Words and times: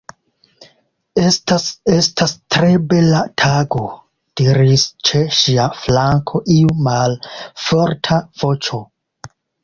"Estas... 1.23 1.65
estas 1.97 2.31
tre 2.55 2.69
bela 2.93 3.19
tago," 3.41 3.81
diris 4.41 4.85
ĉe 5.09 5.21
ŝia 5.41 5.67
flanko 5.81 6.41
iu 6.55 6.73
malforta 6.87 8.19
voĉo. 8.45 8.81